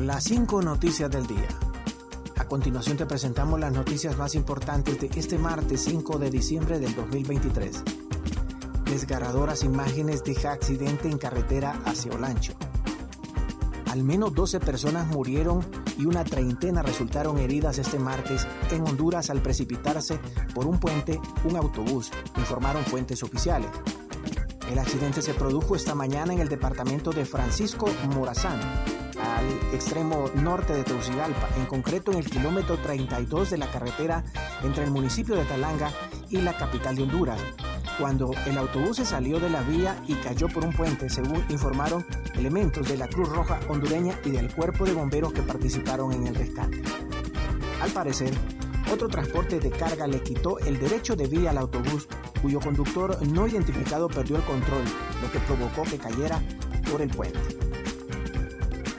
[0.00, 1.46] Las cinco noticias del día.
[2.38, 6.94] A continuación te presentamos las noticias más importantes de este martes 5 de diciembre del
[6.94, 7.84] 2023.
[8.86, 12.54] Desgarradoras imágenes de accidente en carretera hacia Olancho.
[13.90, 15.66] Al menos 12 personas murieron
[15.98, 20.18] y una treintena resultaron heridas este martes en Honduras al precipitarse
[20.54, 23.68] por un puente un autobús, informaron fuentes oficiales.
[24.70, 30.72] El accidente se produjo esta mañana en el departamento de Francisco Morazán, al extremo norte
[30.72, 34.22] de Tegucigalpa, en concreto en el kilómetro 32 de la carretera
[34.62, 35.90] entre el municipio de Talanga
[36.28, 37.40] y la capital de Honduras,
[37.98, 42.06] cuando el autobús se salió de la vía y cayó por un puente, según informaron
[42.34, 46.34] elementos de la Cruz Roja hondureña y del cuerpo de bomberos que participaron en el
[46.36, 46.80] rescate.
[47.82, 48.32] Al parecer,
[48.90, 52.08] otro transporte de carga le quitó el derecho de vía al autobús
[52.42, 54.82] cuyo conductor no identificado perdió el control,
[55.22, 56.42] lo que provocó que cayera
[56.90, 57.38] por el puente.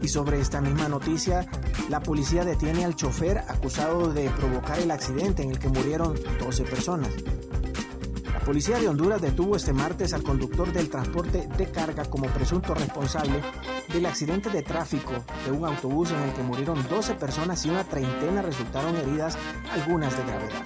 [0.00, 1.46] Y sobre esta misma noticia,
[1.88, 6.64] la policía detiene al chofer acusado de provocar el accidente en el que murieron 12
[6.64, 7.10] personas.
[8.44, 13.40] Policía de Honduras detuvo este martes al conductor del transporte de carga como presunto responsable
[13.92, 15.12] del accidente de tráfico
[15.44, 19.38] de un autobús en el que murieron 12 personas y una treintena resultaron heridas,
[19.72, 20.62] algunas de gravedad.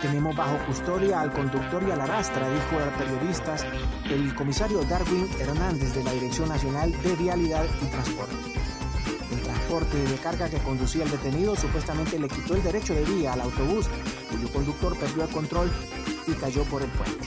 [0.00, 3.66] Tenemos bajo custodia al conductor y a la rastra, dijo a periodistas
[4.08, 8.36] el comisario Darwin Hernández de la Dirección Nacional de Vialidad y Transporte.
[9.32, 13.32] El transporte de carga que conducía el detenido supuestamente le quitó el derecho de vía
[13.32, 13.88] al autobús,
[14.30, 15.70] cuyo conductor perdió el control
[16.26, 17.26] y cayó por el puente.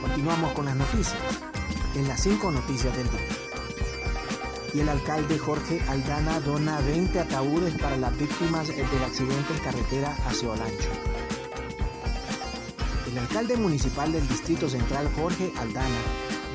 [0.00, 1.18] Continuamos con las noticias,
[1.94, 3.44] en las cinco noticias del día
[4.74, 10.16] y el alcalde Jorge Aldana dona 20 ataúdes para las víctimas del accidente en carretera
[10.26, 10.88] hacia Olancho.
[13.10, 16.00] El alcalde municipal del Distrito Central, Jorge Aldana,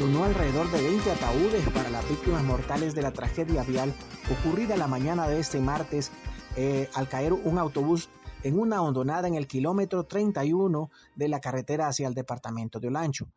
[0.02, 3.94] donó alrededor de 20 ataúdes para las víctimas mortales de la tragedia vial
[4.30, 6.12] ocurrida la mañana de este martes
[6.58, 8.10] eh, al caer un autobús
[8.44, 13.28] en una hondonada en el kilómetro 31 de la carretera hacia el departamento de Olancho.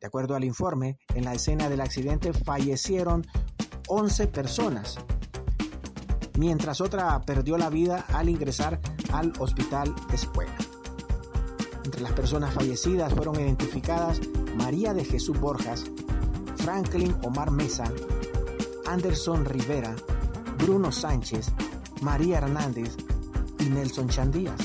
[0.00, 3.26] De acuerdo al informe, en la escena del accidente fallecieron
[3.88, 4.98] 11 personas,
[6.38, 8.80] mientras otra perdió la vida al ingresar
[9.12, 10.56] al hospital escuela.
[11.84, 14.20] Entre las personas fallecidas fueron identificadas
[14.56, 15.84] María de Jesús Borjas,
[16.56, 17.90] Franklin Omar Mesa,
[18.86, 19.96] Anderson Rivera,
[20.58, 21.50] Bruno Sánchez,
[22.02, 22.94] María Hernández
[23.60, 24.60] y Nelson Chandías,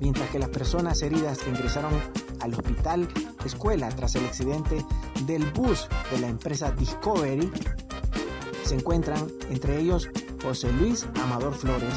[0.00, 1.92] mientras que las personas heridas que ingresaron
[2.40, 3.08] al hospital
[3.44, 4.84] escuela tras el accidente
[5.26, 7.50] del bus de la empresa Discovery
[8.64, 10.08] se encuentran entre ellos
[10.42, 11.94] José Luis Amador Flores,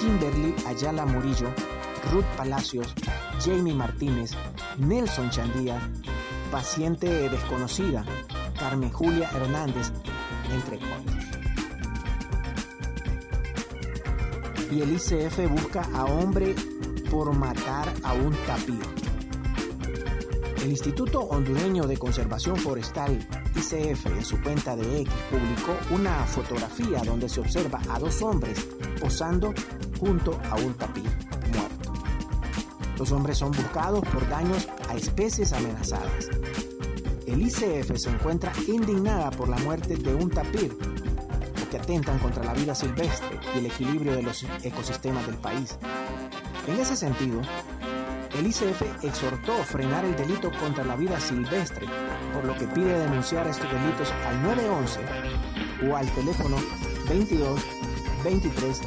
[0.00, 1.48] Kimberly Ayala Murillo,
[2.12, 2.94] Ruth Palacios,
[3.44, 4.32] Jamie Martínez,
[4.78, 5.80] Nelson Chandía,
[6.50, 8.04] paciente desconocida,
[8.58, 9.92] Carmen Julia Hernández,
[10.52, 11.15] entre otros.
[14.70, 16.54] Y el ICF busca a hombre
[17.10, 18.80] por matar a un tapir.
[20.62, 23.16] El Instituto Hondureño de Conservación Forestal,
[23.54, 28.66] ICF, en su cuenta de X publicó una fotografía donde se observa a dos hombres
[29.00, 29.54] posando
[30.00, 31.04] junto a un tapir
[31.54, 31.92] muerto.
[32.98, 36.28] Los hombres son buscados por daños a especies amenazadas.
[37.26, 40.76] El ICF se encuentra indignada por la muerte de un tapir
[41.86, 45.78] atentan contra la vida silvestre y el equilibrio de los ecosistemas del país.
[46.66, 47.40] En ese sentido,
[48.36, 51.86] el ICF exhortó frenar el delito contra la vida silvestre,
[52.34, 55.00] por lo que pide denunciar estos delitos al 911
[55.88, 56.56] o al teléfono
[57.08, 57.60] 22
[58.24, 58.80] 23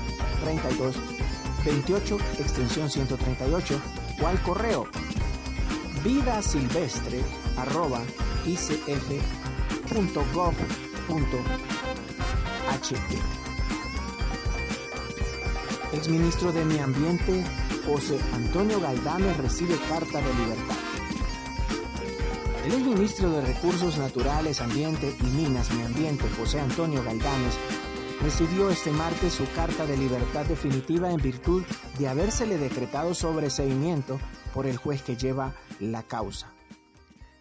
[0.43, 0.95] 32
[1.63, 3.81] 28 extensión 138
[4.21, 4.87] o al correo
[6.03, 7.21] vida silvestre
[7.55, 8.01] arroba
[15.91, 17.43] Exministro de Mi Ambiente
[17.85, 20.77] José Antonio Galdames recibe carta de libertad.
[22.65, 27.57] El exministro de Recursos Naturales, Ambiente y Minas Mi Ambiente, José Antonio Galdames,
[28.21, 31.63] recibió este martes su carta de libertad definitiva en virtud
[31.97, 34.19] de habérsele decretado sobreseimiento
[34.53, 36.53] por el juez que lleva la causa.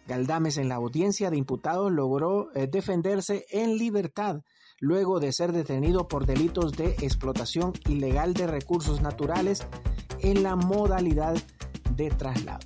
[0.07, 4.41] Galdames en la audiencia de imputados logró eh, defenderse en libertad
[4.79, 9.65] luego de ser detenido por delitos de explotación ilegal de recursos naturales
[10.19, 11.35] en la modalidad
[11.95, 12.59] de traslado.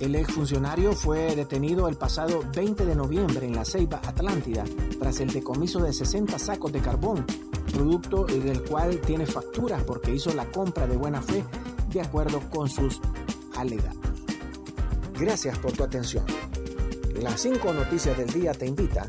[0.00, 4.64] El exfuncionario fue detenido el pasado 20 de noviembre en la Ceiba Atlántida
[4.98, 7.24] tras el decomiso de 60 sacos de carbón,
[7.72, 11.44] producto del cual tiene facturas porque hizo la compra de buena fe
[11.90, 13.00] de acuerdo con sus
[13.56, 14.00] alegatos.
[15.18, 16.24] Gracias por tu atención.
[17.20, 19.08] Las cinco noticias del día te invita